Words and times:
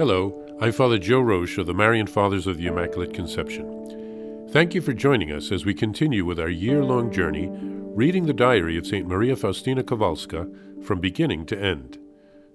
Hello, 0.00 0.56
I'm 0.62 0.72
Father 0.72 0.96
Joe 0.96 1.20
Roesch 1.20 1.58
of 1.58 1.66
the 1.66 1.74
Marian 1.74 2.06
Fathers 2.06 2.46
of 2.46 2.56
the 2.56 2.68
Immaculate 2.68 3.12
Conception. 3.12 4.48
Thank 4.50 4.74
you 4.74 4.80
for 4.80 4.94
joining 4.94 5.30
us 5.30 5.52
as 5.52 5.66
we 5.66 5.74
continue 5.74 6.24
with 6.24 6.40
our 6.40 6.48
year 6.48 6.82
long 6.82 7.12
journey 7.12 7.50
reading 7.50 8.24
the 8.24 8.32
diary 8.32 8.78
of 8.78 8.86
St. 8.86 9.06
Maria 9.06 9.36
Faustina 9.36 9.82
Kowalska 9.84 10.82
from 10.82 11.00
beginning 11.00 11.44
to 11.44 11.62
end. 11.62 11.98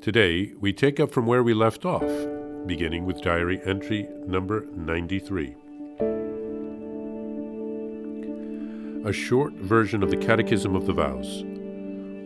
Today, 0.00 0.52
we 0.58 0.72
take 0.72 0.98
up 0.98 1.12
from 1.12 1.26
where 1.26 1.44
we 1.44 1.54
left 1.54 1.84
off, 1.84 2.10
beginning 2.66 3.06
with 3.06 3.22
diary 3.22 3.60
entry 3.64 4.08
number 4.26 4.66
93. 4.74 5.54
A 9.08 9.12
short 9.12 9.52
version 9.52 10.02
of 10.02 10.10
the 10.10 10.16
Catechism 10.16 10.74
of 10.74 10.86
the 10.86 10.92
Vows. 10.92 11.44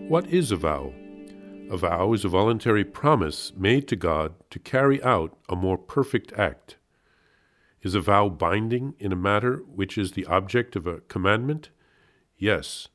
What 0.09 0.27
is 0.29 0.53
a 0.53 0.57
vow? 0.57 0.95
A 1.73 1.79
vow 1.79 2.13
is 2.13 2.23
a 2.23 2.29
voluntary 2.29 2.85
promise 2.85 3.51
made 3.57 3.89
to 3.89 3.97
God 3.97 4.35
to 4.51 4.59
carry 4.59 5.03
out 5.03 5.39
a 5.49 5.57
more 5.57 5.79
perfect 5.79 6.31
act. 6.35 6.77
Is 7.81 7.95
a 7.95 8.01
vow 8.03 8.29
binding 8.29 8.95
in 8.99 9.11
a 9.11 9.17
matter 9.17 9.63
which 9.75 9.97
is 9.97 10.13
the 10.13 10.27
object 10.27 10.77
of 10.77 10.87
a 10.87 11.01
commandment? 11.01 11.71
Yes. 12.37 12.89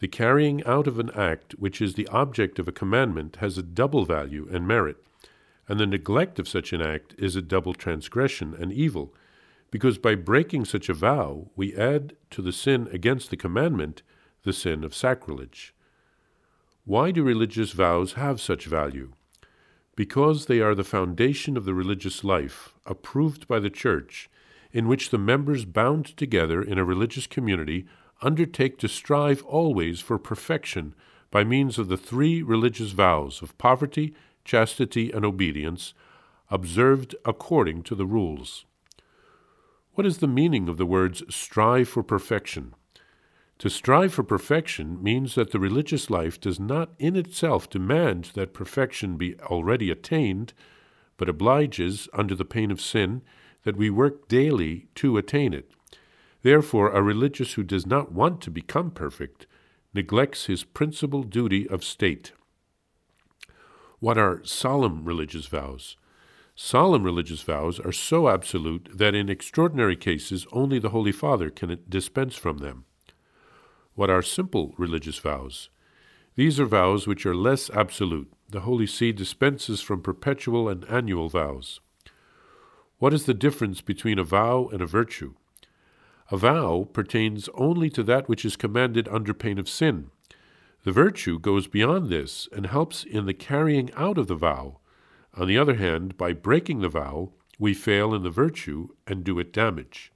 The 0.00 0.08
carrying 0.08 0.62
out 0.64 0.86
of 0.86 0.98
an 0.98 1.10
act 1.12 1.52
which 1.52 1.80
is 1.80 1.94
the 1.94 2.06
object 2.08 2.58
of 2.58 2.68
a 2.68 2.72
commandment 2.80 3.36
has 3.36 3.56
a 3.56 3.62
double 3.62 4.04
value 4.04 4.46
and 4.52 4.68
merit, 4.68 4.98
and 5.66 5.80
the 5.80 5.86
neglect 5.86 6.38
of 6.38 6.46
such 6.46 6.74
an 6.74 6.82
act 6.82 7.14
is 7.16 7.34
a 7.34 7.40
double 7.40 7.72
transgression 7.72 8.52
and 8.52 8.70
evil, 8.74 9.14
because 9.70 9.96
by 9.96 10.14
breaking 10.14 10.66
such 10.66 10.90
a 10.90 10.94
vow 10.94 11.48
we 11.56 11.74
add 11.74 12.14
to 12.32 12.42
the 12.42 12.52
sin 12.52 12.90
against 12.92 13.30
the 13.30 13.38
commandment 13.38 14.02
the 14.42 14.52
sin 14.52 14.84
of 14.84 14.94
sacrilege. 14.94 15.72
Why 16.88 17.10
do 17.10 17.22
religious 17.22 17.72
vows 17.72 18.14
have 18.14 18.40
such 18.40 18.64
value? 18.64 19.12
Because 19.94 20.46
they 20.46 20.60
are 20.60 20.74
the 20.74 20.82
foundation 20.82 21.54
of 21.58 21.66
the 21.66 21.74
religious 21.74 22.24
life, 22.24 22.72
approved 22.86 23.46
by 23.46 23.60
the 23.60 23.68
Church, 23.68 24.30
in 24.72 24.88
which 24.88 25.10
the 25.10 25.18
members 25.18 25.66
bound 25.66 26.16
together 26.16 26.62
in 26.62 26.78
a 26.78 26.86
religious 26.86 27.26
community 27.26 27.84
undertake 28.22 28.78
to 28.78 28.88
strive 28.88 29.42
always 29.42 30.00
for 30.00 30.18
perfection 30.18 30.94
by 31.30 31.44
means 31.44 31.78
of 31.78 31.88
the 31.88 31.98
three 31.98 32.42
religious 32.42 32.92
vows 32.92 33.42
of 33.42 33.58
poverty, 33.58 34.14
chastity, 34.46 35.10
and 35.10 35.26
obedience, 35.26 35.92
observed 36.50 37.14
according 37.26 37.82
to 37.82 37.94
the 37.94 38.06
rules. 38.06 38.64
What 39.92 40.06
is 40.06 40.18
the 40.18 40.26
meaning 40.26 40.70
of 40.70 40.78
the 40.78 40.86
words 40.86 41.22
strive 41.28 41.90
for 41.90 42.02
perfection? 42.02 42.72
To 43.58 43.68
strive 43.68 44.14
for 44.14 44.22
perfection 44.22 45.02
means 45.02 45.34
that 45.34 45.50
the 45.50 45.58
religious 45.58 46.10
life 46.10 46.40
does 46.40 46.60
not 46.60 46.90
in 47.00 47.16
itself 47.16 47.68
demand 47.68 48.30
that 48.34 48.54
perfection 48.54 49.16
be 49.16 49.38
already 49.40 49.90
attained, 49.90 50.52
but 51.16 51.28
obliges, 51.28 52.08
under 52.12 52.36
the 52.36 52.44
pain 52.44 52.70
of 52.70 52.80
sin, 52.80 53.22
that 53.64 53.76
we 53.76 53.90
work 53.90 54.28
daily 54.28 54.86
to 54.94 55.16
attain 55.16 55.52
it. 55.52 55.72
Therefore, 56.42 56.90
a 56.90 57.02
religious 57.02 57.54
who 57.54 57.64
does 57.64 57.84
not 57.84 58.12
want 58.12 58.40
to 58.42 58.50
become 58.52 58.92
perfect 58.92 59.48
neglects 59.92 60.46
his 60.46 60.62
principal 60.62 61.24
duty 61.24 61.68
of 61.68 61.82
state. 61.82 62.30
What 63.98 64.16
are 64.16 64.44
solemn 64.44 65.04
religious 65.04 65.46
vows? 65.46 65.96
Solemn 66.54 67.02
religious 67.02 67.42
vows 67.42 67.80
are 67.80 67.92
so 67.92 68.28
absolute 68.28 68.88
that 68.94 69.16
in 69.16 69.28
extraordinary 69.28 69.96
cases 69.96 70.46
only 70.52 70.78
the 70.78 70.90
Holy 70.90 71.12
Father 71.12 71.50
can 71.50 71.76
dispense 71.88 72.36
from 72.36 72.58
them 72.58 72.84
what 73.98 74.08
are 74.08 74.22
simple 74.22 74.76
religious 74.78 75.18
vows. 75.18 75.70
These 76.36 76.60
are 76.60 76.66
vows 76.66 77.08
which 77.08 77.26
are 77.26 77.34
less 77.34 77.68
absolute. 77.70 78.32
The 78.48 78.60
Holy 78.60 78.86
See 78.86 79.10
dispenses 79.10 79.80
from 79.80 80.02
perpetual 80.02 80.68
and 80.68 80.84
annual 80.84 81.28
vows. 81.28 81.80
What 82.98 83.12
is 83.12 83.26
the 83.26 83.34
difference 83.34 83.80
between 83.80 84.20
a 84.20 84.22
vow 84.22 84.68
and 84.72 84.80
a 84.80 84.86
virtue? 84.86 85.34
A 86.30 86.36
vow 86.36 86.86
pertains 86.92 87.48
only 87.54 87.90
to 87.90 88.04
that 88.04 88.28
which 88.28 88.44
is 88.44 88.54
commanded 88.54 89.08
under 89.08 89.34
pain 89.34 89.58
of 89.58 89.68
sin. 89.68 90.12
The 90.84 90.92
virtue 90.92 91.40
goes 91.40 91.66
beyond 91.66 92.08
this 92.08 92.48
and 92.52 92.66
helps 92.66 93.02
in 93.02 93.26
the 93.26 93.34
carrying 93.34 93.92
out 93.94 94.16
of 94.16 94.28
the 94.28 94.36
vow. 94.36 94.78
On 95.34 95.48
the 95.48 95.58
other 95.58 95.74
hand, 95.74 96.16
by 96.16 96.34
breaking 96.34 96.82
the 96.82 96.88
vow, 96.88 97.32
we 97.58 97.74
fail 97.74 98.14
in 98.14 98.22
the 98.22 98.30
virtue 98.30 98.90
and 99.08 99.24
do 99.24 99.40
it 99.40 99.52
damage. 99.52 100.12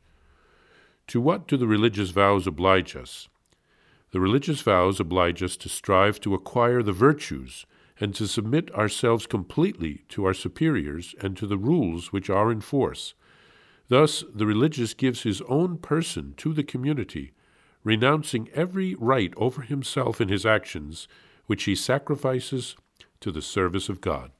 To 1.08 1.20
what 1.20 1.48
do 1.48 1.56
the 1.56 1.66
religious 1.66 2.10
vows 2.10 2.46
oblige 2.46 2.94
us? 2.94 3.28
The 4.12 4.20
religious 4.20 4.60
vows 4.60 5.00
oblige 5.00 5.42
us 5.42 5.56
to 5.56 5.68
strive 5.70 6.20
to 6.20 6.34
acquire 6.34 6.82
the 6.82 6.92
virtues 6.92 7.64
and 7.98 8.14
to 8.14 8.26
submit 8.26 8.70
ourselves 8.74 9.26
completely 9.26 10.04
to 10.10 10.26
our 10.26 10.34
superiors 10.34 11.14
and 11.20 11.36
to 11.38 11.46
the 11.46 11.56
rules 11.56 12.12
which 12.12 12.28
are 12.28 12.52
in 12.52 12.60
force. 12.60 13.14
Thus, 13.88 14.22
the 14.34 14.46
religious 14.46 14.92
gives 14.92 15.22
his 15.22 15.40
own 15.42 15.78
person 15.78 16.34
to 16.38 16.52
the 16.52 16.62
community, 16.62 17.32
renouncing 17.84 18.48
every 18.54 18.94
right 18.94 19.32
over 19.36 19.62
himself 19.62 20.20
in 20.20 20.28
his 20.28 20.44
actions, 20.44 21.08
which 21.46 21.64
he 21.64 21.74
sacrifices 21.74 22.76
to 23.20 23.30
the 23.30 23.42
service 23.42 23.88
of 23.88 24.00
God. 24.00 24.30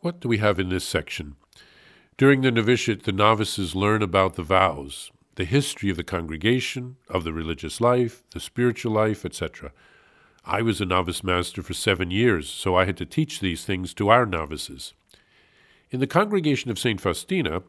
What 0.00 0.20
do 0.20 0.28
we 0.28 0.38
have 0.38 0.58
in 0.58 0.68
this 0.68 0.84
section? 0.84 1.36
During 2.18 2.42
the 2.42 2.50
novitiate, 2.50 3.04
the 3.04 3.12
novices 3.12 3.74
learn 3.74 4.02
about 4.02 4.34
the 4.34 4.42
vows, 4.42 5.10
the 5.36 5.44
history 5.44 5.90
of 5.90 5.96
the 5.96 6.04
congregation, 6.04 6.96
of 7.08 7.24
the 7.24 7.32
religious 7.32 7.80
life, 7.80 8.22
the 8.30 8.40
spiritual 8.40 8.92
life, 8.92 9.24
etc. 9.24 9.72
I 10.44 10.62
was 10.62 10.80
a 10.80 10.84
novice 10.84 11.24
master 11.24 11.62
for 11.62 11.74
seven 11.74 12.10
years, 12.10 12.48
so 12.48 12.76
I 12.76 12.84
had 12.84 12.96
to 12.98 13.06
teach 13.06 13.40
these 13.40 13.64
things 13.64 13.94
to 13.94 14.10
our 14.10 14.26
novices. 14.26 14.92
In 15.90 16.00
the 16.00 16.06
congregation 16.06 16.70
of 16.70 16.78
St. 16.78 17.00
Faustina, 17.00 17.62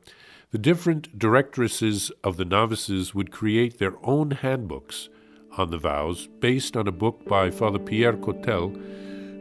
the 0.52 0.58
different 0.58 1.18
directresses 1.18 2.12
of 2.24 2.38
the 2.38 2.46
novices 2.46 3.16
would 3.16 3.31
create 3.31 3.80
their 3.80 3.94
own 4.03 4.32
handbooks 4.32 5.09
on 5.58 5.72
the 5.72 5.78
vows 5.78 6.28
based 6.40 6.76
on 6.76 6.88
a 6.88 6.92
book 6.92 7.26
by 7.26 7.50
Father 7.50 7.80
Pierre 7.80 8.18
Cotel, 8.18 8.70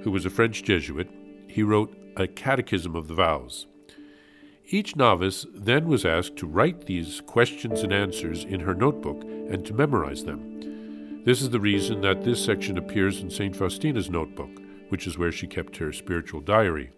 who 0.03 0.11
was 0.11 0.25
a 0.25 0.31
French 0.31 0.63
Jesuit. 0.63 1.11
He 1.49 1.63
wrote 1.63 1.97
a 2.17 2.27
catechism 2.27 2.95
of 2.95 3.09
the 3.09 3.15
vows. 3.15 3.67
Each 4.67 4.97
novice 4.97 5.45
then 5.55 5.89
was 5.89 6.07
asked 6.07 6.37
to 6.37 6.47
write 6.47 6.87
these 6.87 7.21
questions 7.27 7.83
and 7.83 7.93
answers 7.93 8.45
in 8.45 8.61
her 8.61 8.75
notebook 8.75 9.23
and 9.23 9.65
to 9.67 9.75
memorize 9.75 10.25
them. 10.25 11.23
This 11.25 11.43
is 11.43 11.51
the 11.51 11.61
reason 11.61 12.01
that 12.01 12.25
this 12.25 12.43
section 12.43 12.79
appears 12.79 13.21
in 13.21 13.31
St. 13.31 13.55
Faustina's 13.55 14.09
notebook, 14.09 14.51
which 14.89 15.07
is 15.07 15.19
where 15.19 15.33
she 15.33 15.47
kept 15.47 15.77
her 15.77 15.93
spiritual 15.93 16.41
diary. 16.41 16.93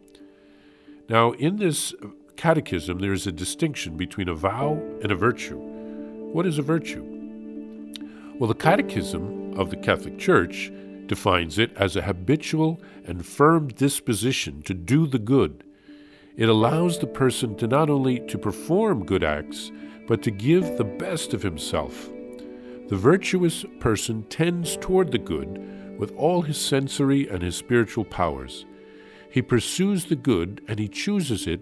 Now, 1.09 1.33
in 1.33 1.57
this 1.57 1.93
catechism, 2.37 3.01
there 3.01 3.13
is 3.13 3.27
a 3.27 3.33
distinction 3.33 3.97
between 3.97 4.29
a 4.29 4.35
vow 4.35 4.81
and 5.03 5.11
a 5.11 5.17
virtue. 5.17 5.59
What 5.59 6.47
is 6.47 6.59
a 6.59 6.63
virtue? 6.63 7.05
Well, 8.39 8.49
the 8.49 8.55
Catechism 8.55 9.59
of 9.59 9.71
the 9.71 9.77
Catholic 9.77 10.19
Church 10.19 10.71
defines 11.07 11.59
it 11.59 11.73
as 11.77 11.97
a 11.97 12.03
habitual 12.03 12.81
and 13.07 13.25
firm 13.25 13.69
disposition 13.69 14.63
to 14.63 14.75
do 14.75 15.07
the 15.07 15.19
good 15.19 15.65
it 16.37 16.49
allows 16.49 16.99
the 16.99 17.07
person 17.07 17.57
to 17.57 17.67
not 17.67 17.89
only 17.89 18.21
to 18.21 18.39
perform 18.39 19.07
good 19.07 19.25
acts, 19.25 19.73
but 20.07 20.23
to 20.23 20.31
give 20.31 20.77
the 20.77 20.85
best 20.85 21.33
of 21.33 21.43
himself. 21.43 22.11
The 22.89 22.97
virtuous 22.97 23.65
person 23.81 24.23
tends 24.25 24.77
toward 24.77 25.11
the 25.11 25.19
good 25.19 25.99
with 25.99 26.15
all 26.17 26.43
his 26.43 26.59
sensory 26.59 27.27
and 27.29 27.43
his 27.43 27.57
spiritual 27.57 28.05
powers. 28.05 28.67
He 29.31 29.43
pursues 29.43 30.05
the 30.05 30.17
good 30.17 30.63
and 30.69 30.79
he 30.79 30.89
chooses 30.89 31.47
it 31.47 31.61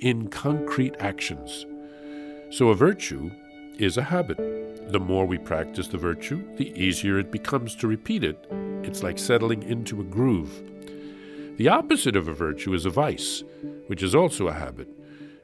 in 0.00 0.28
concrete 0.28 0.94
actions. 0.98 1.64
So 2.50 2.68
a 2.68 2.74
virtue 2.74 3.30
is 3.78 3.96
a 3.96 4.02
habit. 4.02 4.36
The 4.92 5.00
more 5.00 5.26
we 5.26 5.38
practice 5.38 5.88
the 5.88 5.98
virtue, 5.98 6.42
the 6.56 6.76
easier 6.78 7.18
it 7.18 7.30
becomes 7.30 7.74
to 7.76 7.86
repeat 7.86 8.24
it. 8.24 8.46
It's 8.82 9.02
like 9.02 9.18
settling 9.18 9.62
into 9.62 10.00
a 10.00 10.04
groove. 10.04 10.62
The 11.56 11.68
opposite 11.68 12.16
of 12.16 12.28
a 12.28 12.34
virtue 12.34 12.72
is 12.74 12.86
a 12.86 12.90
vice 12.90 13.42
which 13.88 14.02
is 14.02 14.14
also 14.14 14.48
a 14.48 14.52
habit. 14.52 14.88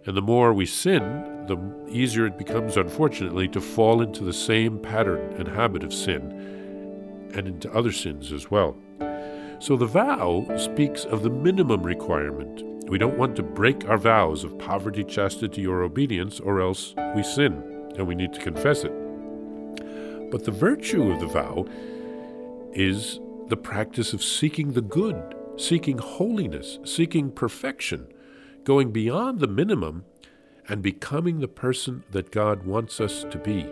And 0.07 0.17
the 0.17 0.23
more 0.23 0.53
we 0.53 0.67
sin, 0.67 1.01
the 1.47 1.59
easier 1.89 2.27
it 2.27 2.39
becomes, 2.39 2.77
unfortunately, 2.77 3.49
to 3.49 3.61
fall 3.61 4.03
into 4.03 4.23
the 4.23 4.33
same 4.33 4.79
pattern 4.79 5.33
and 5.35 5.49
habit 5.49 5.83
of 5.83 5.93
sin 5.93 7.31
and 7.35 7.49
into 7.49 7.73
other 7.73 7.91
sins 7.91 8.33
as 8.33 8.51
well. 8.51 8.77
So 9.61 9.77
the 9.77 9.87
vow 9.87 10.47
speaks 10.59 11.05
of 11.07 11.23
the 11.23 11.31
minimum 11.31 11.83
requirement. 11.83 12.63
We 12.91 12.99
don't 12.99 13.17
want 13.17 13.35
to 13.37 13.43
break 13.43 13.89
our 13.89 13.97
vows 13.97 14.45
of 14.45 14.59
poverty, 14.59 15.05
chastity, 15.05 15.67
or 15.67 15.83
obedience, 15.83 16.39
or 16.39 16.61
else 16.61 16.95
we 17.17 17.23
sin, 17.23 17.91
and 17.97 18.07
we 18.07 18.15
need 18.15 18.35
to 18.35 18.41
confess 18.41 18.85
it. 18.85 18.93
But 20.31 20.45
the 20.45 20.51
virtue 20.51 21.11
of 21.11 21.21
the 21.21 21.27
vow 21.27 21.67
is 22.75 23.21
the 23.49 23.57
practice 23.57 24.13
of 24.13 24.23
seeking 24.23 24.73
the 24.73 24.83
good, 24.83 25.35
seeking 25.57 25.97
holiness, 25.97 26.79
seeking 26.85 27.31
perfection 27.31 28.09
going 28.65 28.91
beyond 28.91 29.41
the 29.41 29.47
minimum 29.47 30.05
and 30.69 30.83
becoming 30.83 31.41
the 31.41 31.49
person 31.49 32.03
that 32.11 32.31
God 32.31 32.65
wants 32.65 33.01
us 33.01 33.25
to 33.31 33.39
be. 33.39 33.63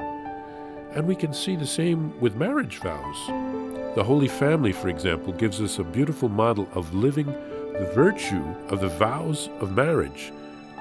And 0.95 1.07
we 1.07 1.17
can 1.17 1.33
see 1.33 1.57
the 1.57 1.67
same 1.67 2.19
with 2.21 2.37
marriage 2.37 2.79
vows. 2.79 3.27
The 3.95 4.05
Holy 4.05 4.29
Family, 4.29 4.73
for 4.73 4.89
example, 4.89 5.33
gives 5.33 5.61
us 5.61 5.79
a 5.79 5.85
beautiful 5.85 6.29
model 6.29 6.69
of 6.75 6.95
living 6.95 7.27
the 7.27 7.91
virtue 7.95 8.45
of 8.69 8.81
the 8.81 8.89
vows 8.89 9.49
of 9.61 9.75
marriage 9.75 10.33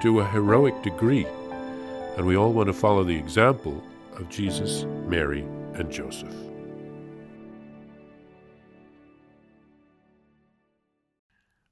to 0.02 0.20
a 0.20 0.28
heroic 0.28 0.82
degree, 0.82 1.26
and 2.16 2.26
we 2.26 2.36
all 2.36 2.52
want 2.52 2.66
to 2.66 2.72
follow 2.72 3.04
the 3.04 3.16
example 3.16 3.82
of 4.16 4.28
Jesus, 4.28 4.84
Mary, 5.06 5.46
and 5.74 5.90
Joseph. 5.90 6.51